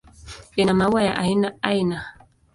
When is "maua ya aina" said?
0.73-1.53